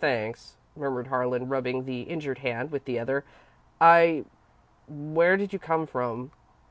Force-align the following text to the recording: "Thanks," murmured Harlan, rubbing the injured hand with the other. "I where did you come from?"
"Thanks," 0.00 0.58
murmured 0.76 1.06
Harlan, 1.06 1.48
rubbing 1.48 1.86
the 1.86 2.02
injured 2.02 2.40
hand 2.40 2.70
with 2.70 2.84
the 2.84 2.98
other. 2.98 3.24
"I 3.80 4.26
where 4.86 5.38
did 5.38 5.54
you 5.54 5.58
come 5.58 5.86
from?" 5.86 6.30